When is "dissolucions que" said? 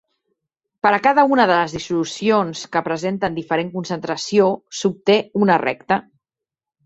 1.75-2.81